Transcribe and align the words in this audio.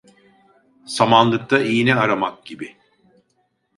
Samanlıkta 0.85 1.59
iğne 1.63 1.95
aramak 1.95 2.45
gibi. 2.45 2.75